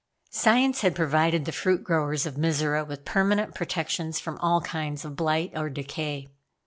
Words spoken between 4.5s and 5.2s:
kinds of